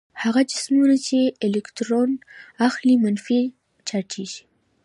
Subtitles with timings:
[0.23, 2.11] هغه جسمونه چې الکترون
[2.67, 3.41] اخلي منفي
[3.87, 4.41] چارجیږي.